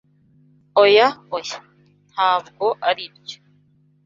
Oya, 0.83 1.07
oya! 1.37 1.57
Ntabwo 2.11 2.65
aribyo. 2.89 3.37